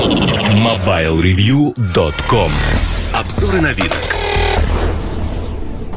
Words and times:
MobileReview.com 0.00 2.50
Обзоры 3.14 3.60
на 3.60 3.74
вид. 3.74 3.92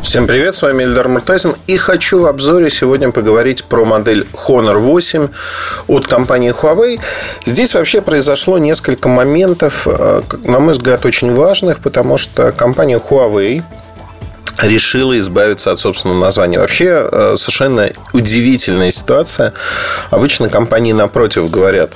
Всем 0.02 0.28
привет, 0.28 0.56
с 0.56 0.62
вами 0.62 0.84
Эльдар 0.84 1.08
Муртазин 1.08 1.56
И 1.68 1.78
хочу 1.78 2.20
в 2.20 2.26
обзоре 2.26 2.70
сегодня 2.70 3.12
поговорить 3.12 3.64
про 3.64 3.86
модель 3.86 4.28
Honor 4.34 4.80
8 4.80 5.30
от 5.88 6.08
компании 6.08 6.54
Huawei 6.54 7.00
Здесь 7.46 7.74
вообще 7.76 8.02
произошло 8.02 8.58
несколько 8.58 9.08
моментов, 9.08 9.88
э, 9.88 10.22
на 10.44 10.60
мой 10.60 10.74
взгляд, 10.74 11.06
очень 11.06 11.34
важных 11.34 11.80
Потому 11.80 12.18
что 12.18 12.52
компания 12.52 13.00
Huawei 13.00 13.64
решила 14.62 15.18
избавиться 15.18 15.72
от 15.72 15.80
собственного 15.80 16.20
названия. 16.20 16.60
Вообще 16.60 17.08
э, 17.10 17.36
совершенно 17.38 17.90
удивительная 18.12 18.92
ситуация. 18.92 19.54
Обычно 20.10 20.50
компании 20.50 20.92
напротив 20.94 21.50
говорят, 21.50 21.94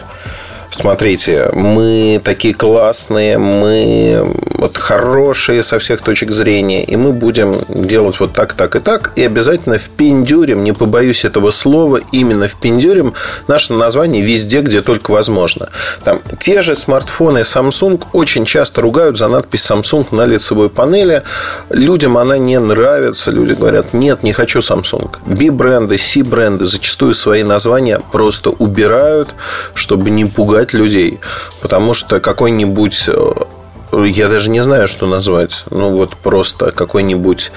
смотрите, 0.78 1.50
мы 1.54 2.22
такие 2.24 2.54
классные, 2.54 3.40
мы 3.40 4.36
вот 4.54 4.78
хорошие 4.78 5.64
со 5.64 5.80
всех 5.80 6.02
точек 6.02 6.32
зрения, 6.32 6.84
и 6.84 6.96
мы 6.96 7.14
будем 7.14 7.62
делать 7.68 8.20
вот 8.20 8.34
так, 8.34 8.54
так 8.54 8.76
и 8.76 8.80
так, 8.80 9.12
и 9.16 9.24
обязательно 9.24 9.78
впендюрим, 9.78 10.64
не 10.64 10.74
побоюсь 10.74 11.26
этого 11.26 11.50
слова, 11.50 12.00
именно 12.12 12.48
впендюрим 12.48 13.14
наше 13.48 13.74
название 13.74 14.22
везде, 14.22 14.62
где 14.62 14.82
только 14.82 15.12
возможно. 15.12 15.70
Там 16.04 16.22
те 16.40 16.62
же 16.62 16.76
смартфоны 16.76 17.40
Samsung 17.40 18.04
очень 18.14 18.46
часто 18.46 18.82
ругают 18.82 19.18
за 19.18 19.28
надпись 19.28 19.70
Samsung 19.70 20.08
на 20.12 20.26
лицевой 20.26 20.70
панели. 20.70 21.24
Людям 21.70 22.18
она 22.18 22.38
не 22.38 22.60
нравится, 22.60 23.32
люди 23.32 23.54
говорят, 23.54 23.94
нет, 23.94 24.22
не 24.22 24.34
хочу 24.34 24.60
Samsung. 24.60 25.10
B-бренды, 25.26 25.98
C-бренды 25.98 26.66
зачастую 26.66 27.16
свои 27.16 27.44
названия 27.44 28.00
просто 28.12 28.52
убирают, 28.52 29.36
чтобы 29.74 30.12
не 30.12 30.26
пугать 30.26 30.67
пугать 30.68 30.74
людей. 30.74 31.20
Потому 31.62 31.94
что 31.94 32.20
какой-нибудь 32.20 33.10
э, 33.10 34.06
я 34.06 34.28
даже 34.28 34.50
не 34.50 34.64
знаю, 34.64 34.88
что 34.88 35.08
назвать. 35.08 35.64
Ну, 35.72 35.92
вот 35.92 36.16
просто 36.18 36.72
какой-нибудь 36.72 37.52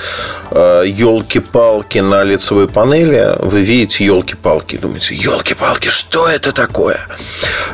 э, 0.50 0.84
елки-палки 0.86 1.98
на 1.98 2.25
лицевой 2.25 2.67
панели. 2.67 3.36
Вы 3.39 3.62
видите 3.62 4.05
елки-палки, 4.05 4.77
думаете, 4.77 5.14
елки-палки, 5.14 5.89
что 5.89 6.28
это 6.28 6.52
такое? 6.52 6.98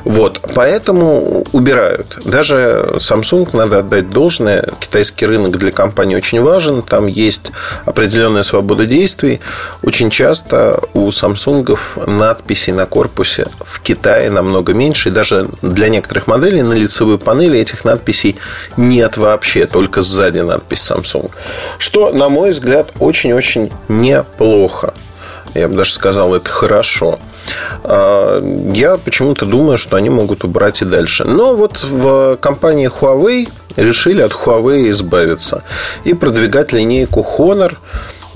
Вот, 0.07 0.41
поэтому 0.55 1.45
убирают. 1.51 2.19
Даже 2.25 2.93
Samsung, 2.99 3.49
надо 3.57 3.81
отдать 3.81 4.09
должное, 4.09 4.69
китайский 4.79 5.27
рынок 5.27 5.59
для 5.59 5.73
компании 5.73 6.15
очень 6.15 6.41
важен. 6.41 6.83
Там 6.83 7.09
есть 7.09 7.51
определенная 7.87 8.45
свобода 8.45 8.87
действий. 8.87 9.41
Очень 9.83 10.11
часто 10.11 10.81
у 10.95 11.09
Samsung 11.09 11.77
надписей 12.07 12.73
на 12.73 12.87
корпусе 12.87 13.49
в 13.65 13.83
Китае 13.83 14.31
намного 14.31 14.75
меньше. 14.75 15.09
И 15.09 15.13
даже 15.13 15.49
для 15.61 15.89
некоторых 15.89 16.29
моделей 16.29 16.63
на 16.63 16.75
лицевой 16.75 17.19
панели 17.19 17.59
этих 17.59 17.85
надписей 17.85 18.37
нет 18.77 19.17
вообще, 19.17 19.67
только 19.67 20.03
сзади 20.03 20.39
надпись 20.39 20.89
Samsung. 20.89 21.33
Что, 21.79 22.13
на 22.13 22.29
мой 22.29 22.53
взгляд, 22.53 22.93
очень-очень 23.01 23.73
неплохо. 23.89 24.95
Я 25.55 25.67
бы 25.67 25.75
даже 25.75 25.93
сказал, 25.93 26.33
это 26.33 26.49
хорошо. 26.49 27.19
А, 27.85 28.43
я 28.73 28.97
почему-то 28.97 29.47
думаю, 29.47 29.79
что 29.79 29.97
они 29.97 30.11
могут 30.11 30.45
убрать 30.45 30.83
и 30.83 30.85
дальше. 30.85 31.25
Но 31.25 31.55
вот 31.55 31.83
в 31.83 32.37
компании 32.37 32.91
Huawei 32.91 33.49
решили 33.77 34.23
от 34.23 34.33
Huawei 34.33 34.91
избавиться 34.91 35.63
и 36.05 36.15
продвигать 36.15 36.73
линейку 36.73 37.27
Honor. 37.39 37.75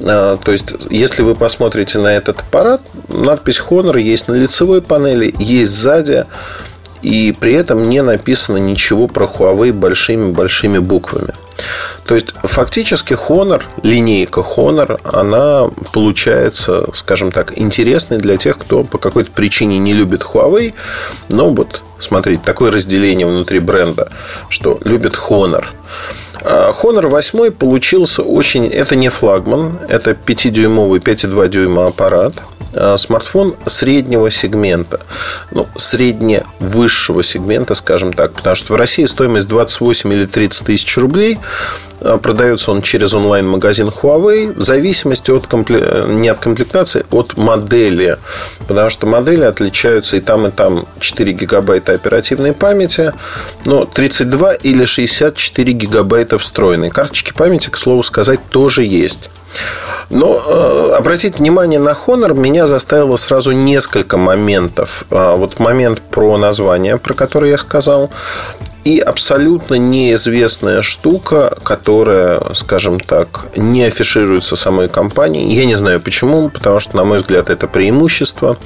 А, 0.02 0.36
то 0.36 0.52
есть, 0.52 0.74
если 0.90 1.22
вы 1.22 1.34
посмотрите 1.34 1.98
на 1.98 2.16
этот 2.16 2.40
аппарат, 2.40 2.80
надпись 3.08 3.62
Honor 3.68 4.00
есть 4.00 4.28
на 4.28 4.34
лицевой 4.34 4.82
панели, 4.82 5.34
есть 5.38 5.72
сзади 5.72 6.24
и 7.02 7.34
при 7.38 7.54
этом 7.54 7.88
не 7.88 8.02
написано 8.02 8.58
ничего 8.58 9.06
про 9.06 9.26
Huawei 9.26 9.72
большими-большими 9.72 10.78
буквами. 10.78 11.32
То 12.06 12.14
есть, 12.14 12.34
фактически 12.42 13.12
Honor, 13.12 13.62
линейка 13.82 14.40
Honor, 14.40 15.00
она 15.04 15.70
получается, 15.92 16.86
скажем 16.94 17.32
так, 17.32 17.58
интересной 17.58 18.18
для 18.18 18.36
тех, 18.36 18.58
кто 18.58 18.84
по 18.84 18.98
какой-то 18.98 19.30
причине 19.30 19.78
не 19.78 19.92
любит 19.92 20.22
Huawei. 20.22 20.74
Но 21.28 21.50
вот, 21.50 21.82
смотрите, 21.98 22.42
такое 22.44 22.70
разделение 22.70 23.26
внутри 23.26 23.60
бренда, 23.60 24.10
что 24.48 24.78
любит 24.84 25.14
Honor. 25.14 25.66
А 26.42 26.72
Honor 26.72 27.08
8 27.08 27.50
получился 27.50 28.22
очень... 28.22 28.66
Это 28.66 28.96
не 28.96 29.10
флагман, 29.10 29.78
это 29.88 30.12
5-дюймовый, 30.12 31.00
5,2 31.00 31.48
дюйма 31.48 31.88
аппарат– 31.88 32.34
смартфон 32.96 33.56
среднего 33.66 34.30
сегмента. 34.30 35.00
Ну, 35.50 35.66
средне-высшего 35.76 37.22
сегмента, 37.22 37.74
скажем 37.74 38.12
так. 38.12 38.32
Потому 38.32 38.56
что 38.56 38.74
в 38.74 38.76
России 38.76 39.04
стоимость 39.04 39.48
28 39.48 40.12
или 40.12 40.26
30 40.26 40.66
тысяч 40.66 40.96
рублей. 40.96 41.38
Э, 42.00 42.18
продается 42.20 42.70
он 42.70 42.82
через 42.82 43.14
онлайн-магазин 43.14 43.88
Huawei 43.88 44.56
в 44.56 44.62
зависимости 44.62 45.30
от 45.30 45.46
компле... 45.46 46.04
не 46.08 46.28
от 46.28 46.38
комплектации, 46.38 47.04
от 47.10 47.36
модели. 47.36 48.18
Потому 48.66 48.90
что 48.90 49.06
модели 49.06 49.42
отличаются 49.42 50.16
и 50.16 50.20
там, 50.20 50.46
и 50.46 50.50
там 50.50 50.86
4 50.98 51.32
гигабайта 51.32 51.92
оперативной 51.92 52.52
памяти, 52.52 53.12
но 53.64 53.84
32 53.84 54.54
или 54.54 54.84
64 54.84 55.72
гигабайта 55.72 56.38
встроенной. 56.38 56.90
Карточки 56.90 57.32
памяти, 57.32 57.70
к 57.70 57.76
слову 57.76 58.02
сказать, 58.02 58.40
тоже 58.48 58.84
есть. 58.84 59.30
Но 60.10 60.42
э, 60.44 60.94
обратить 60.96 61.38
внимание 61.38 61.78
на 61.78 61.90
Honor 61.90 62.34
меня 62.34 62.66
заставило 62.66 63.16
сразу 63.16 63.52
несколько 63.52 64.16
моментов. 64.16 65.04
А, 65.10 65.36
вот 65.36 65.60
момент 65.60 66.00
про 66.00 66.36
название, 66.36 66.98
про 66.98 67.14
который 67.14 67.50
я 67.50 67.58
сказал, 67.58 68.10
и 68.82 68.98
абсолютно 68.98 69.74
неизвестная 69.76 70.82
штука, 70.82 71.56
которая, 71.62 72.40
скажем 72.54 72.98
так, 72.98 73.46
не 73.54 73.84
афишируется 73.84 74.56
самой 74.56 74.88
компанией. 74.88 75.54
Я 75.54 75.64
не 75.64 75.76
знаю 75.76 76.00
почему, 76.00 76.48
потому 76.48 76.80
что, 76.80 76.96
на 76.96 77.04
мой 77.04 77.18
взгляд, 77.18 77.48
это 77.48 77.68
преимущество. 77.68 78.56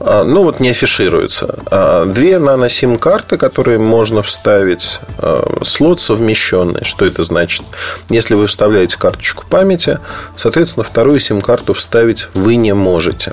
А, 0.00 0.24
ну 0.24 0.44
вот 0.44 0.60
не 0.60 0.70
афишируется. 0.70 1.56
А, 1.70 2.04
две 2.04 2.38
нано-сим-карты, 2.38 3.36
которые 3.36 3.78
можно 3.78 4.22
вставить, 4.22 5.00
а, 5.18 5.60
слот 5.62 6.00
совмещенный. 6.00 6.84
Что 6.84 7.04
это 7.04 7.24
значит? 7.24 7.64
Если 8.08 8.34
вы 8.34 8.46
вставляете 8.46 8.96
карточку 8.98 9.44
памяти, 9.48 9.98
соответственно, 10.36 10.84
вторую 10.84 11.18
сим-карту 11.18 11.74
вставить 11.74 12.28
вы 12.34 12.56
не 12.56 12.74
можете. 12.74 13.32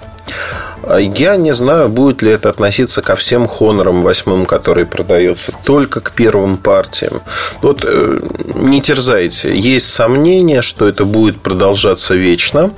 Я 1.00 1.36
не 1.36 1.54
знаю, 1.54 1.90
будет 1.90 2.22
ли 2.22 2.32
это 2.32 2.50
относиться 2.50 3.02
ко 3.02 3.16
всем 3.16 3.46
Honor 3.46 4.02
8, 4.02 4.46
которые 4.46 4.86
продаются, 4.86 5.52
только 5.64 6.00
к 6.00 6.12
первым 6.12 6.58
партиям. 6.58 7.22
Вот 7.62 7.84
э, 7.84 8.20
не 8.54 8.82
терзайте. 8.82 9.58
Есть 9.58 9.92
сомнения, 9.92 10.62
что 10.62 10.88
это 10.88 11.06
будет 11.06 11.42
продолжаться 11.42 12.14
вечно. 12.14 12.72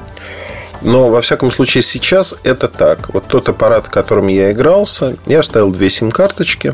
Но, 0.81 1.09
во 1.09 1.21
всяком 1.21 1.51
случае, 1.51 1.81
сейчас 1.81 2.35
это 2.43 2.67
так. 2.67 3.13
Вот 3.13 3.25
тот 3.25 3.49
аппарат, 3.49 3.87
которым 3.87 4.27
я 4.27 4.51
игрался, 4.51 5.17
я 5.25 5.41
вставил 5.41 5.71
две 5.71 5.89
сим-карточки 5.89 6.73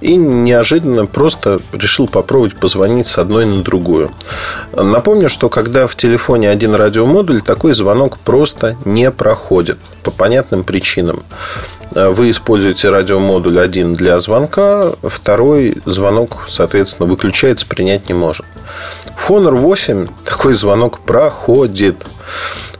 и 0.00 0.16
неожиданно 0.16 1.06
просто 1.06 1.60
решил 1.72 2.06
попробовать 2.06 2.56
позвонить 2.56 3.06
с 3.06 3.18
одной 3.18 3.46
на 3.46 3.62
другую. 3.62 4.12
Напомню, 4.72 5.28
что 5.28 5.48
когда 5.48 5.86
в 5.86 5.96
телефоне 5.96 6.50
один 6.50 6.74
радиомодуль, 6.74 7.42
такой 7.42 7.72
звонок 7.72 8.18
просто 8.18 8.76
не 8.84 9.10
проходит 9.10 9.78
по 10.02 10.10
понятным 10.10 10.62
причинам. 10.62 11.24
Вы 11.90 12.30
используете 12.30 12.88
радиомодуль 12.88 13.58
один 13.58 13.94
для 13.94 14.18
звонка, 14.18 14.92
второй 15.02 15.78
звонок, 15.86 16.44
соответственно, 16.48 17.08
выключается, 17.08 17.66
принять 17.66 18.08
не 18.08 18.14
может. 18.14 18.44
Honor 19.28 19.54
8 19.54 20.06
такой 20.24 20.54
звонок 20.54 21.00
проходит 21.00 22.04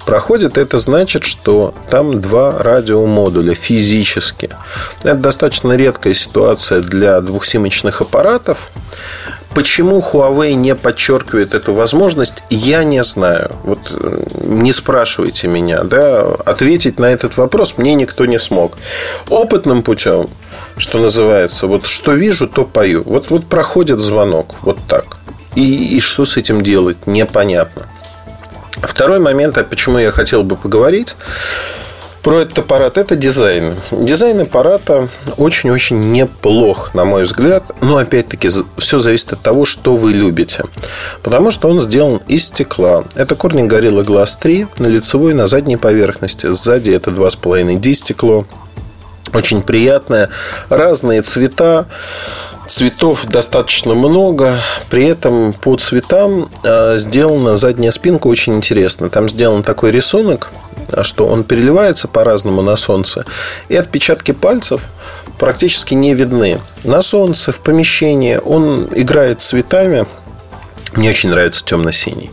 проходит, 0.04 0.58
это 0.58 0.78
значит, 0.78 1.24
что 1.24 1.74
там 1.90 2.20
два 2.20 2.58
радиомодуля 2.58 3.54
физически. 3.54 4.50
Это 5.02 5.16
достаточно 5.16 5.72
редкая 5.72 6.14
ситуация 6.14 6.80
для 6.80 7.20
двухсимочных 7.20 8.00
аппаратов. 8.00 8.70
Почему 9.54 10.00
Huawei 10.00 10.54
не 10.54 10.74
подчеркивает 10.74 11.54
эту 11.54 11.74
возможность, 11.74 12.42
я 12.50 12.82
не 12.82 13.04
знаю. 13.04 13.52
Вот 13.62 13.78
э, 13.90 14.24
не 14.42 14.72
спрашивайте 14.72 15.46
меня, 15.46 15.84
да, 15.84 16.22
ответить 16.44 16.98
на 16.98 17.06
этот 17.06 17.36
вопрос 17.36 17.74
мне 17.76 17.94
никто 17.94 18.26
не 18.26 18.40
смог. 18.40 18.76
Опытным 19.28 19.84
путем, 19.84 20.28
что 20.76 20.98
называется, 20.98 21.68
вот 21.68 21.86
что 21.86 22.14
вижу, 22.14 22.48
то 22.48 22.64
пою. 22.64 23.04
Вот, 23.04 23.30
вот 23.30 23.46
проходит 23.46 24.00
звонок, 24.00 24.56
вот 24.62 24.78
так. 24.88 25.18
И, 25.54 25.96
и 25.96 26.00
что 26.00 26.24
с 26.24 26.36
этим 26.36 26.62
делать, 26.62 27.06
непонятно. 27.06 27.86
Второй 28.82 29.18
момент, 29.18 29.56
а 29.58 29.64
почему 29.64 29.98
я 29.98 30.10
хотел 30.10 30.42
бы 30.42 30.56
поговорить 30.56 31.16
про 32.24 32.40
этот 32.40 32.58
аппарат, 32.58 32.96
это 32.96 33.16
дизайн. 33.16 33.76
Дизайн 33.92 34.40
аппарата 34.40 35.08
очень-очень 35.36 36.10
неплох, 36.10 36.94
на 36.94 37.04
мой 37.04 37.24
взгляд. 37.24 37.64
Но, 37.82 37.98
опять-таки, 37.98 38.48
все 38.78 38.98
зависит 38.98 39.34
от 39.34 39.42
того, 39.42 39.66
что 39.66 39.94
вы 39.94 40.12
любите. 40.12 40.64
Потому 41.22 41.50
что 41.50 41.68
он 41.68 41.80
сделан 41.80 42.22
из 42.26 42.46
стекла. 42.46 43.04
Это 43.14 43.34
Corning 43.34 43.68
Gorilla 43.68 44.02
Glass 44.02 44.38
3 44.40 44.68
на 44.78 44.86
лицевой 44.86 45.32
и 45.32 45.34
на 45.34 45.46
задней 45.46 45.76
поверхности. 45.76 46.50
Сзади 46.50 46.92
это 46.92 47.10
2,5D 47.10 47.92
стекло. 47.92 48.46
очень 49.34 49.60
приятная. 49.60 50.30
Разные 50.70 51.20
цвета. 51.20 51.86
Цветов 52.66 53.26
достаточно 53.26 53.94
много, 53.94 54.58
при 54.90 55.04
этом 55.04 55.52
по 55.52 55.76
цветам 55.76 56.48
э, 56.62 56.96
сделана 56.96 57.56
задняя 57.56 57.90
спинка 57.90 58.26
очень 58.26 58.54
интересно. 58.54 59.10
Там 59.10 59.28
сделан 59.28 59.62
такой 59.62 59.90
рисунок, 59.90 60.50
что 61.02 61.26
он 61.26 61.44
переливается 61.44 62.08
по-разному 62.08 62.62
на 62.62 62.76
солнце, 62.76 63.24
и 63.68 63.76
отпечатки 63.76 64.32
пальцев 64.32 64.82
практически 65.38 65.94
не 65.94 66.14
видны. 66.14 66.60
На 66.84 67.02
солнце, 67.02 67.52
в 67.52 67.60
помещении 67.60 68.38
он 68.42 68.88
играет 68.94 69.40
цветами, 69.40 70.06
мне 70.96 71.10
очень 71.10 71.30
нравится 71.30 71.64
темно-синий. 71.64 72.30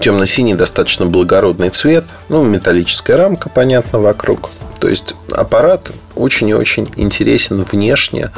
Темно-синий 0.00 0.54
достаточно 0.54 1.06
благородный 1.06 1.70
цвет. 1.70 2.04
Ну, 2.28 2.42
металлическая 2.44 3.16
рамка, 3.16 3.48
понятно, 3.48 4.00
вокруг. 4.00 4.50
То 4.80 4.88
есть 4.88 5.14
аппарат 5.30 5.92
очень 6.16 6.48
и 6.48 6.54
очень 6.54 6.90
интересен 6.96 7.62
внешне. 7.62 8.30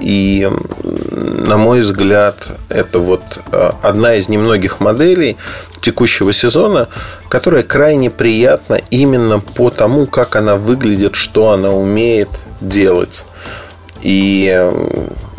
И, 0.00 0.50
на 0.82 1.58
мой 1.58 1.80
взгляд, 1.80 2.48
это 2.70 2.98
вот 2.98 3.22
э, 3.52 3.70
одна 3.82 4.14
из 4.14 4.30
немногих 4.30 4.80
моделей 4.80 5.36
текущего 5.82 6.32
сезона, 6.32 6.88
которая 7.28 7.62
крайне 7.62 8.08
приятна 8.08 8.80
именно 8.88 9.40
по 9.40 9.68
тому, 9.68 10.06
как 10.06 10.36
она 10.36 10.56
выглядит, 10.56 11.14
что 11.14 11.50
она 11.50 11.72
умеет 11.72 12.30
делать. 12.62 13.24
И 14.00 14.68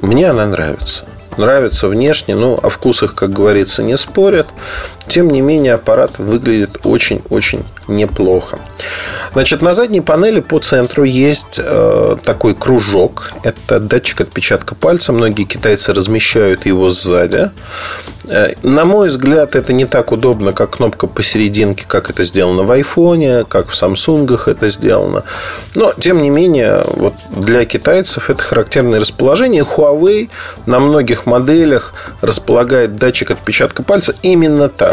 мне 0.01 0.29
она 0.29 0.45
нравится 0.45 1.05
нравится 1.37 1.87
внешне, 1.87 2.35
ну, 2.35 2.59
о 2.61 2.69
вкусах, 2.69 3.15
как 3.15 3.31
говорится, 3.31 3.83
не 3.83 3.97
спорят. 3.97 4.47
Тем 5.07 5.29
не 5.29 5.41
менее, 5.41 5.73
аппарат 5.73 6.17
выглядит 6.17 6.79
очень-очень 6.83 7.63
неплохо. 7.87 8.59
Значит, 9.33 9.61
на 9.61 9.73
задней 9.73 10.01
панели 10.01 10.39
по 10.39 10.59
центру 10.59 11.03
есть 11.03 11.59
э, 11.63 12.17
такой 12.23 12.53
кружок. 12.53 13.31
Это 13.43 13.79
датчик 13.79 14.21
отпечатка 14.21 14.75
пальца. 14.75 15.11
Многие 15.11 15.43
китайцы 15.43 15.93
размещают 15.93 16.65
его 16.65 16.89
сзади. 16.89 17.51
Э, 18.25 18.53
на 18.63 18.85
мой 18.85 19.09
взгляд, 19.09 19.55
это 19.55 19.73
не 19.73 19.85
так 19.85 20.11
удобно, 20.11 20.53
как 20.53 20.77
кнопка 20.77 21.07
посерединке, 21.07 21.85
как 21.87 22.09
это 22.09 22.23
сделано 22.23 22.63
в 22.63 22.71
айфоне, 22.71 23.43
как 23.43 23.69
в 23.69 23.75
Самсунгах 23.75 24.47
это 24.47 24.69
сделано. 24.69 25.23
Но, 25.75 25.93
тем 25.93 26.21
не 26.21 26.29
менее, 26.29 26.83
вот 26.85 27.13
для 27.31 27.65
китайцев 27.65 28.29
это 28.29 28.43
характерное 28.43 28.99
расположение. 28.99 29.63
Huawei 29.63 30.29
на 30.65 30.79
многих 30.79 31.25
моделях 31.25 31.93
располагает 32.21 32.95
датчик 32.95 33.31
отпечатка 33.31 33.83
пальца 33.83 34.15
именно 34.21 34.69
так. 34.69 34.92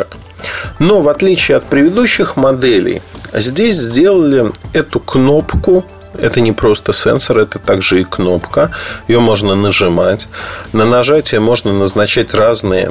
Но 0.78 1.00
в 1.00 1.08
отличие 1.08 1.56
от 1.56 1.64
предыдущих 1.64 2.36
моделей, 2.36 3.02
здесь 3.32 3.76
сделали 3.76 4.52
эту 4.72 5.00
кнопку 5.00 5.84
это 6.18 6.40
не 6.40 6.52
просто 6.52 6.92
сенсор, 6.92 7.38
это 7.38 7.58
также 7.58 8.00
и 8.00 8.04
кнопка. 8.04 8.72
Ее 9.08 9.20
можно 9.20 9.54
нажимать. 9.54 10.28
На 10.72 10.84
нажатие 10.84 11.40
можно 11.40 11.72
назначать 11.72 12.34
разные, 12.34 12.90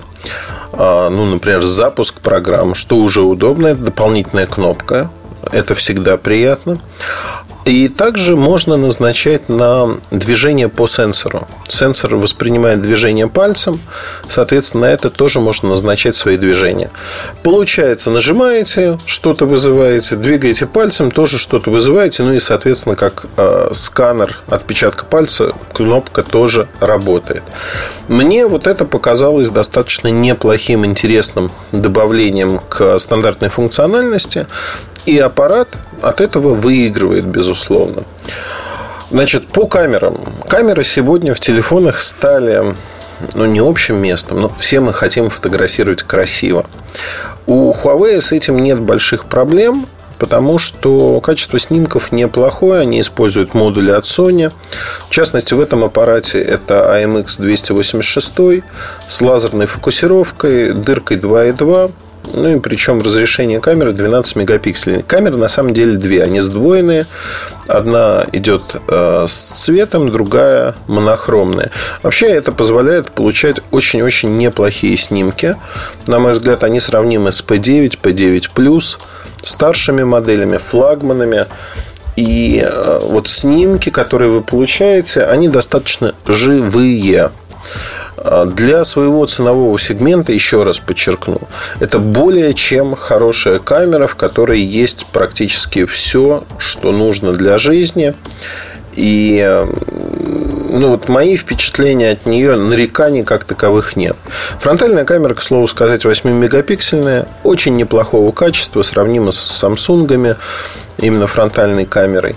а, 0.73 1.09
ну, 1.09 1.25
например, 1.25 1.61
запуск 1.61 2.15
программ, 2.21 2.75
что 2.75 2.95
уже 2.97 3.21
удобно. 3.21 3.67
Это 3.67 3.81
дополнительная 3.81 4.47
кнопка. 4.47 5.09
Это 5.51 5.75
всегда 5.75 6.17
приятно. 6.17 6.79
И 7.69 7.87
также 7.87 8.35
можно 8.35 8.77
назначать 8.77 9.47
на 9.47 9.99
движение 10.09 10.69
по 10.69 10.87
сенсору. 10.87 11.47
Сенсор 11.67 12.15
воспринимает 12.15 12.81
движение 12.81 13.27
пальцем, 13.27 13.79
соответственно, 14.27 14.87
на 14.87 14.91
это 14.91 15.11
тоже 15.11 15.39
можно 15.39 15.69
назначать 15.69 16.15
свои 16.15 16.37
движения. 16.37 16.89
Получается, 17.43 18.09
нажимаете, 18.09 18.97
что-то 19.05 19.45
вызываете, 19.45 20.15
двигаете 20.15 20.65
пальцем, 20.65 21.11
тоже 21.11 21.37
что-то 21.37 21.69
вызываете, 21.69 22.23
ну 22.23 22.33
и, 22.33 22.39
соответственно, 22.39 22.95
как 22.95 23.27
э, 23.37 23.69
сканер 23.73 24.39
отпечатка 24.47 25.05
пальца, 25.05 25.53
кнопка 25.71 26.23
тоже 26.23 26.67
работает. 26.79 27.43
Мне 28.07 28.47
вот 28.47 28.65
это 28.65 28.83
показалось 28.83 29.51
достаточно 29.51 30.07
неплохим, 30.07 30.87
интересным 30.87 31.51
добавлением 31.71 32.61
к 32.67 32.97
стандартной 32.97 33.49
функциональности. 33.49 34.47
И 35.05 35.17
аппарат 35.17 35.69
от 36.01 36.21
этого 36.21 36.53
выигрывает, 36.53 37.25
безусловно. 37.25 38.03
Значит, 39.11 39.47
по 39.47 39.65
камерам. 39.67 40.19
Камеры 40.47 40.83
сегодня 40.83 41.33
в 41.33 41.39
телефонах 41.39 41.99
стали 41.99 42.75
ну, 43.33 43.45
не 43.45 43.59
общим 43.59 44.01
местом, 44.01 44.41
но 44.41 44.51
все 44.57 44.79
мы 44.79 44.93
хотим 44.93 45.29
фотографировать 45.29 46.03
красиво. 46.03 46.65
У 47.47 47.73
Huawei 47.73 48.21
с 48.21 48.31
этим 48.31 48.59
нет 48.59 48.79
больших 48.79 49.25
проблем, 49.25 49.87
потому 50.19 50.57
что 50.57 51.19
качество 51.21 51.57
снимков 51.57 52.11
неплохое, 52.11 52.81
они 52.81 53.01
используют 53.01 53.53
модули 53.53 53.91
от 53.91 54.03
Sony. 54.03 54.51
В 55.09 55.11
частности, 55.11 55.53
в 55.53 55.61
этом 55.61 55.83
аппарате 55.83 56.39
это 56.39 56.95
AMX 56.95 57.39
286 57.39 58.63
с 59.07 59.21
лазерной 59.21 59.65
фокусировкой, 59.65 60.73
дыркой 60.73 61.17
2.2, 61.17 61.91
ну 62.33 62.57
и 62.57 62.59
причем 62.59 63.01
разрешение 63.01 63.59
камеры 63.59 63.91
12 63.91 64.35
мегапикселей. 64.35 65.01
Камеры 65.01 65.37
на 65.37 65.47
самом 65.47 65.73
деле 65.73 65.97
две, 65.97 66.23
они 66.23 66.39
сдвоенные. 66.39 67.07
Одна 67.67 68.25
идет 68.31 68.75
э, 68.87 69.25
с 69.27 69.33
цветом, 69.33 70.11
другая 70.11 70.75
монохромная. 70.87 71.71
Вообще 72.03 72.27
это 72.27 72.51
позволяет 72.51 73.11
получать 73.11 73.57
очень-очень 73.71 74.37
неплохие 74.37 74.97
снимки. 74.97 75.55
На 76.07 76.19
мой 76.19 76.33
взгляд, 76.33 76.63
они 76.63 76.79
сравнимы 76.79 77.31
с 77.31 77.43
P9, 77.43 77.99
P9+, 78.01 78.97
старшими 79.43 80.03
моделями, 80.03 80.57
флагманами. 80.57 81.45
И 82.15 82.61
э, 82.63 82.99
вот 83.01 83.27
снимки, 83.27 83.89
которые 83.89 84.29
вы 84.29 84.41
получаете, 84.41 85.21
они 85.21 85.47
достаточно 85.47 86.15
живые. 86.25 87.31
А, 88.23 88.45
для 88.45 88.83
своего 88.83 89.25
ценового 89.25 89.79
сегмента, 89.79 90.31
еще 90.31 90.63
раз 90.63 90.79
подчеркну, 90.79 91.41
это 91.79 91.99
более 91.99 92.53
чем 92.53 92.95
хорошая 92.95 93.59
камера, 93.59 94.07
в 94.07 94.15
которой 94.15 94.61
есть 94.61 95.05
практически 95.07 95.85
все, 95.85 96.43
что 96.57 96.91
нужно 96.91 97.33
для 97.33 97.57
жизни. 97.57 98.13
И 98.93 99.65
ну, 100.69 100.89
вот 100.89 101.09
мои 101.09 101.35
впечатления 101.35 102.11
от 102.11 102.25
нее 102.25 102.55
нареканий 102.55 103.23
как 103.23 103.43
таковых 103.43 103.95
нет. 103.95 104.15
Фронтальная 104.59 105.05
камера, 105.05 105.33
к 105.33 105.41
слову 105.41 105.67
сказать, 105.67 106.05
8-мегапиксельная, 106.05 107.27
очень 107.43 107.75
неплохого 107.75 108.31
качества, 108.31 108.81
сравнима 108.81 109.31
с 109.31 109.37
Самсунгами, 109.37 110.35
именно 110.97 111.27
фронтальной 111.27 111.85
камерой. 111.85 112.35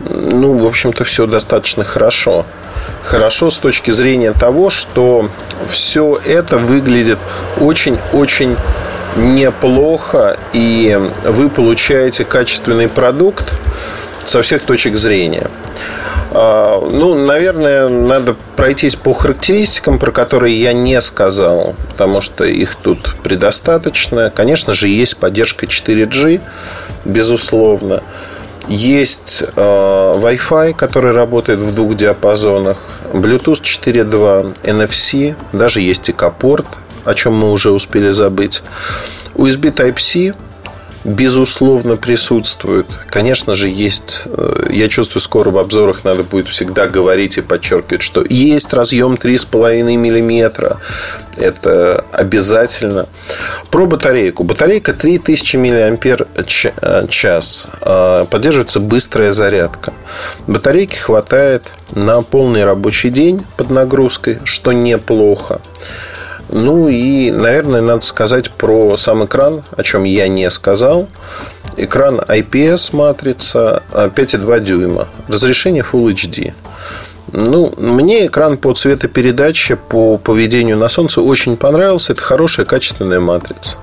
Ну, 0.00 0.58
в 0.58 0.66
общем-то, 0.66 1.04
все 1.04 1.26
достаточно 1.26 1.84
хорошо 1.84 2.46
хорошо 3.02 3.50
с 3.50 3.58
точки 3.58 3.90
зрения 3.90 4.32
того, 4.32 4.70
что 4.70 5.28
все 5.70 6.20
это 6.24 6.56
выглядит 6.56 7.18
очень-очень 7.60 8.56
неплохо, 9.16 10.38
и 10.52 10.98
вы 11.24 11.50
получаете 11.50 12.24
качественный 12.24 12.88
продукт 12.88 13.52
со 14.24 14.42
всех 14.42 14.62
точек 14.62 14.96
зрения. 14.96 15.50
А, 16.34 16.80
ну, 16.80 17.14
наверное, 17.14 17.88
надо 17.88 18.36
пройтись 18.56 18.96
по 18.96 19.12
характеристикам, 19.12 19.98
про 19.98 20.12
которые 20.12 20.58
я 20.60 20.72
не 20.72 21.00
сказал, 21.00 21.74
потому 21.90 22.20
что 22.20 22.44
их 22.44 22.76
тут 22.76 23.16
предостаточно. 23.22 24.32
Конечно 24.34 24.72
же, 24.72 24.88
есть 24.88 25.18
поддержка 25.18 25.66
4G, 25.66 26.40
безусловно. 27.04 28.02
Есть 28.68 29.42
э, 29.56 29.60
Wi-Fi, 29.60 30.74
который 30.74 31.12
работает 31.12 31.58
в 31.58 31.74
двух 31.74 31.96
диапазонах, 31.96 32.78
Bluetooth 33.12 33.60
4.2, 33.60 34.56
NFC, 34.62 35.34
даже 35.52 35.80
есть 35.80 36.08
и 36.08 36.14
порт 36.38 36.66
о 37.04 37.14
чем 37.14 37.34
мы 37.34 37.50
уже 37.50 37.70
успели 37.70 38.10
забыть. 38.10 38.62
USB 39.34 39.74
Type-C 39.74 40.34
безусловно, 41.04 41.96
присутствует. 41.96 42.86
Конечно 43.08 43.54
же, 43.54 43.68
есть, 43.68 44.22
э, 44.26 44.66
я 44.70 44.88
чувствую, 44.88 45.20
скоро 45.20 45.50
в 45.50 45.58
обзорах 45.58 46.04
надо 46.04 46.22
будет 46.22 46.48
всегда 46.48 46.86
говорить 46.86 47.38
и 47.38 47.40
подчеркивать, 47.40 48.02
что 48.02 48.24
есть 48.28 48.72
разъем 48.72 49.16
3,5 49.16 49.96
мм. 49.96 50.78
Это 51.36 52.04
обязательно. 52.12 53.08
Про 53.70 53.86
батарейку. 53.86 54.44
Батарейка 54.44 54.92
3000 54.92 55.56
мАч. 55.56 56.66
Э, 57.80 58.26
поддерживается 58.30 58.80
быстрая 58.80 59.32
зарядка. 59.32 59.92
Батарейки 60.46 60.96
хватает 60.96 61.64
на 61.92 62.22
полный 62.22 62.64
рабочий 62.64 63.10
день 63.10 63.44
под 63.56 63.70
нагрузкой, 63.70 64.38
что 64.44 64.72
неплохо. 64.72 65.60
Ну 66.54 66.88
и, 66.88 67.30
наверное, 67.30 67.80
надо 67.80 68.04
сказать 68.04 68.50
про 68.50 68.98
сам 68.98 69.24
экран, 69.24 69.62
о 69.74 69.82
чем 69.82 70.04
я 70.04 70.28
не 70.28 70.50
сказал. 70.50 71.08
Экран 71.78 72.20
IPS 72.20 72.94
матрица 72.94 73.82
5,2 73.90 74.60
дюйма. 74.60 75.08
Разрешение 75.28 75.82
Full 75.82 76.12
HD. 76.12 76.52
Ну, 77.32 77.72
мне 77.78 78.26
экран 78.26 78.58
по 78.58 78.74
цветопередаче, 78.74 79.76
по 79.76 80.18
поведению 80.18 80.76
на 80.76 80.90
солнце 80.90 81.22
очень 81.22 81.56
понравился. 81.56 82.12
Это 82.12 82.20
хорошая, 82.20 82.66
качественная 82.66 83.20
матрица. 83.20 83.78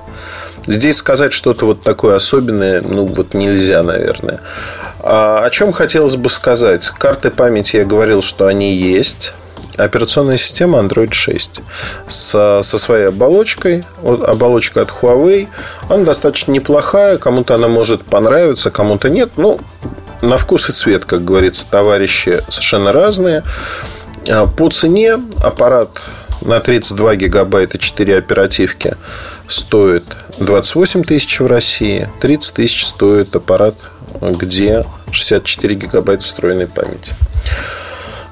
Здесь 0.67 0.97
сказать 0.97 1.33
что-то 1.33 1.65
вот 1.65 1.81
такое 1.81 2.15
особенное, 2.15 2.83
ну, 2.83 3.05
вот 3.05 3.33
нельзя, 3.33 3.81
наверное. 3.81 4.41
А 4.99 5.43
о 5.43 5.49
чем 5.49 5.71
хотелось 5.71 6.17
бы 6.17 6.29
сказать? 6.29 6.87
Карты 6.99 7.31
памяти 7.31 7.77
я 7.77 7.85
говорил, 7.85 8.21
что 8.21 8.45
они 8.45 8.75
есть 8.75 9.33
операционная 9.83 10.37
система 10.37 10.79
Android 10.79 11.13
6 11.13 11.61
со, 12.07 12.61
со 12.63 12.77
своей 12.77 13.07
оболочкой. 13.07 13.83
Оболочка 14.03 14.81
от 14.81 14.89
Huawei. 14.89 15.47
Она 15.89 16.03
достаточно 16.03 16.51
неплохая. 16.51 17.17
Кому-то 17.17 17.55
она 17.55 17.67
может 17.67 18.03
понравиться, 18.03 18.71
кому-то 18.71 19.09
нет. 19.09 19.31
Ну, 19.37 19.59
на 20.21 20.37
вкус 20.37 20.69
и 20.69 20.73
цвет, 20.73 21.05
как 21.05 21.23
говорится, 21.23 21.67
товарищи 21.69 22.41
совершенно 22.49 22.91
разные. 22.91 23.43
А, 24.27 24.47
по 24.47 24.69
цене 24.69 25.19
аппарат 25.43 26.01
на 26.41 26.59
32 26.59 27.15
гигабайта 27.15 27.77
4 27.77 28.17
оперативки 28.17 28.95
стоит 29.47 30.03
28 30.39 31.03
тысяч 31.03 31.39
в 31.39 31.47
России, 31.47 32.07
30 32.21 32.53
тысяч 32.53 32.85
стоит 32.85 33.35
аппарат, 33.35 33.75
где 34.21 34.83
64 35.11 35.75
гигабайта 35.75 36.23
встроенной 36.23 36.67
памяти. 36.67 37.15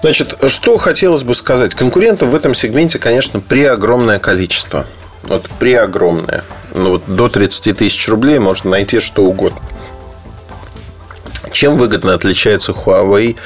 Значит, 0.01 0.35
что 0.47 0.77
хотелось 0.77 1.23
бы 1.23 1.33
сказать? 1.33 1.73
Конкурентов 1.73 2.29
в 2.29 2.35
этом 2.35 2.53
сегменте, 2.53 2.99
конечно, 2.99 3.39
при 3.39 3.63
огромное 3.63 4.19
количество. 4.19 4.85
Вот 5.23 5.49
при 5.59 5.73
огромное. 5.73 6.43
Ну, 6.73 6.91
вот 6.91 7.03
до 7.07 7.27
30 7.27 7.77
тысяч 7.77 8.07
рублей 8.07 8.39
можно 8.39 8.69
найти 8.69 8.99
что 8.99 9.23
угодно. 9.23 9.59
Чем 11.51 11.77
выгодно 11.77 12.13
отличается 12.13 12.71
Huawei, 12.71 13.37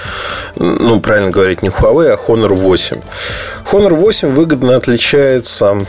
ну, 0.55 0.99
правильно 0.99 1.29
говорить, 1.29 1.61
не 1.61 1.69
Huawei, 1.69 2.09
а 2.09 2.17
Honor 2.17 2.53
8? 2.53 2.99
Honor 3.71 3.93
8 3.93 4.29
выгодно 4.31 4.75
отличается 4.75 5.85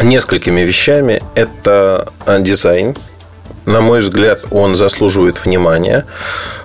несколькими 0.00 0.60
вещами. 0.60 1.22
Это 1.34 2.08
дизайн, 2.40 2.96
на 3.66 3.80
мой 3.80 4.00
взгляд, 4.00 4.44
он 4.50 4.76
заслуживает 4.76 5.44
внимания. 5.44 6.06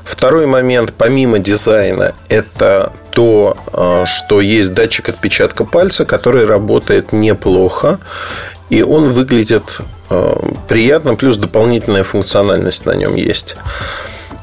Второй 0.04 0.46
момент, 0.46 0.94
помимо 0.96 1.40
дизайна, 1.40 2.14
это 2.30 2.94
то, 3.10 3.58
э, 3.74 4.06
что 4.06 4.40
есть 4.40 4.74
датчик 4.74 5.10
отпечатка 5.10 5.66
пальца, 5.66 6.06
который 6.06 6.46
работает 6.46 7.12
неплохо. 7.12 8.00
И 8.70 8.84
он 8.84 9.10
выглядит 9.10 9.80
э, 10.10 10.40
приятно, 10.68 11.16
плюс 11.16 11.38
дополнительная 11.38 12.04
функциональность 12.04 12.86
на 12.86 12.92
нем 12.92 13.16
есть. 13.16 13.58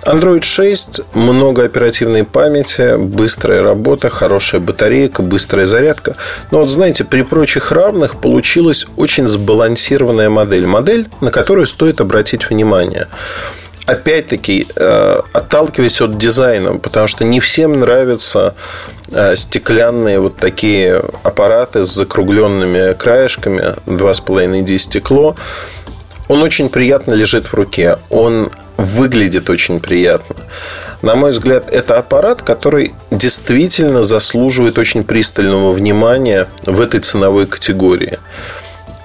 Android 0.09 0.43
6, 0.43 1.15
много 1.15 1.65
оперативной 1.65 2.25
памяти, 2.25 2.97
быстрая 2.97 3.63
работа, 3.63 4.09
хорошая 4.09 4.59
батарейка, 4.59 5.23
быстрая 5.23 5.67
зарядка. 5.67 6.17
Но 6.51 6.61
вот 6.61 6.71
знаете, 6.71 7.05
при 7.05 7.21
прочих 7.21 7.73
равных 7.73 8.19
получилась 8.19 8.87
очень 8.97 9.29
сбалансированная 9.29 10.31
модель. 10.31 10.67
Модель, 10.67 11.07
на 11.21 11.31
которую 11.31 11.67
стоит 11.67 12.01
обратить 12.01 12.49
внимание 12.49 13.07
опять-таки, 13.85 14.67
э, 14.77 15.21
отталкиваясь 15.33 16.03
от 16.03 16.19
дизайна, 16.19 16.77
потому 16.77 17.07
что 17.07 17.25
не 17.25 17.41
всем 17.41 17.81
нравятся 17.81 18.55
э, 19.11 19.35
стеклянные 19.35 20.21
вот 20.21 20.37
такие 20.37 21.03
аппараты 21.23 21.87
с 21.87 21.95
закругленными 21.95 22.93
краешками, 22.93 23.77
2,5D 23.87 24.77
стекло. 24.77 25.37
Он 26.29 26.43
очень 26.43 26.69
приятно 26.69 27.15
лежит 27.15 27.47
в 27.47 27.55
руке. 27.55 27.99
Он 28.11 28.51
выглядит 28.79 29.51
очень 29.51 29.81
приятно. 29.81 30.37
На 31.03 31.17
мой 31.17 31.33
взгляд, 31.33 31.69
это 31.69 31.99
аппарат, 31.99 32.43
который 32.43 32.95
действительно 33.11 34.05
заслуживает 34.05 34.79
очень 34.79 35.05
пристального 35.05 35.73
внимания 35.73 36.49
в 36.65 36.81
этой 36.81 37.01
ценовой 37.01 37.47
категории. 37.47 38.19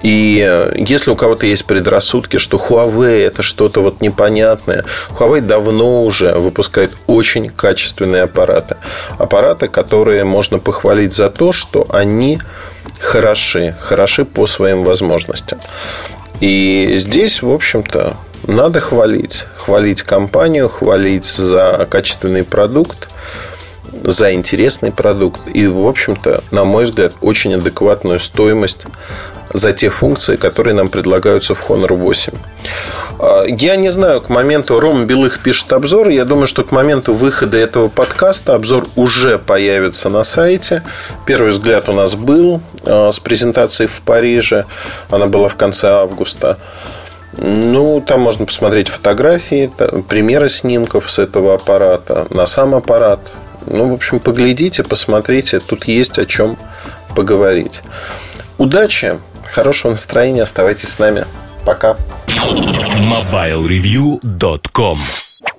И 0.02 0.44
э, 0.46 0.74
если 0.76 1.10
у 1.10 1.16
кого-то 1.16 1.46
есть 1.46 1.64
предрассудки, 1.64 2.36
что 2.36 2.58
Huawei 2.58 3.26
это 3.26 3.42
что-то 3.42 3.80
вот 3.80 4.00
непонятное, 4.00 4.84
Huawei 5.18 5.40
давно 5.40 6.04
уже 6.04 6.34
выпускает 6.34 6.92
очень 7.06 7.48
качественные 7.48 8.22
аппараты. 8.22 8.76
Аппараты, 9.18 9.66
которые 9.66 10.24
можно 10.24 10.58
похвалить 10.58 11.14
за 11.14 11.30
то, 11.30 11.52
что 11.52 11.86
они 11.88 12.38
хороши, 13.00 13.76
хороши 13.80 14.24
по 14.24 14.46
своим 14.46 14.84
возможностям. 14.84 15.58
И 16.40 16.92
здесь, 16.96 17.42
в 17.42 17.50
общем-то, 17.50 18.16
надо 18.46 18.80
хвалить. 18.80 19.46
Хвалить 19.56 20.02
компанию, 20.02 20.68
хвалить 20.68 21.24
за 21.24 21.86
качественный 21.90 22.44
продукт, 22.44 23.08
за 24.02 24.32
интересный 24.32 24.92
продукт. 24.92 25.40
И, 25.52 25.66
в 25.66 25.86
общем-то, 25.86 26.44
на 26.50 26.64
мой 26.64 26.84
взгляд, 26.84 27.12
очень 27.20 27.54
адекватную 27.54 28.18
стоимость 28.18 28.86
за 29.52 29.72
те 29.72 29.88
функции, 29.88 30.36
которые 30.36 30.74
нам 30.74 30.88
предлагаются 30.88 31.54
в 31.54 31.70
Honor 31.70 31.94
8. 31.94 32.32
А, 33.18 33.44
я 33.46 33.76
не 33.76 33.90
знаю, 33.90 34.20
к 34.20 34.28
моменту 34.28 34.80
Ром 34.80 35.06
Белых 35.06 35.38
пишет 35.38 35.72
обзор. 35.72 36.08
Я 36.08 36.24
думаю, 36.24 36.46
что 36.46 36.64
к 36.64 36.72
моменту 36.72 37.14
выхода 37.14 37.56
этого 37.56 37.88
подкаста 37.88 38.56
обзор 38.56 38.88
уже 38.96 39.38
появится 39.38 40.08
на 40.08 40.24
сайте. 40.24 40.82
Первый 41.24 41.50
взгляд 41.50 41.88
у 41.88 41.92
нас 41.92 42.16
был 42.16 42.60
а, 42.84 43.10
с 43.12 43.20
презентацией 43.20 43.88
в 43.88 44.00
Париже. 44.02 44.66
Она 45.08 45.26
была 45.26 45.48
в 45.48 45.56
конце 45.56 45.88
августа. 45.88 46.58
Ну, 47.36 48.02
там 48.06 48.20
можно 48.20 48.46
посмотреть 48.46 48.88
фотографии, 48.88 49.70
примеры 50.08 50.48
снимков 50.48 51.10
с 51.10 51.18
этого 51.18 51.54
аппарата, 51.54 52.26
на 52.30 52.46
сам 52.46 52.74
аппарат. 52.74 53.20
Ну, 53.66 53.90
в 53.90 53.92
общем, 53.92 54.20
поглядите, 54.20 54.82
посмотрите. 54.82 55.60
Тут 55.60 55.84
есть 55.84 56.18
о 56.18 56.24
чем 56.26 56.58
поговорить. 57.14 57.82
Удачи, 58.58 59.18
хорошего 59.50 59.92
настроения, 59.92 60.42
оставайтесь 60.42 60.90
с 60.90 60.98
нами. 60.98 61.24
Пока. 61.64 61.96
MobileReview.com 62.28 64.98